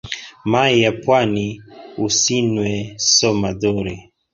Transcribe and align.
Mai 0.51 0.79
a 0.89 0.91
pwani 1.03 1.45
usinwe 2.07 2.69
so 3.13 3.29
madhuri 3.41 3.95